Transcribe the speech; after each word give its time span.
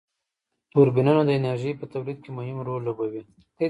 توربینونه 0.71 1.21
د 1.25 1.29
انرژی 1.39 1.71
په 1.79 1.85
تولید 1.93 2.17
کی 2.23 2.31
مهم 2.37 2.57
رول 2.67 2.81
لوبوي. 2.85 3.21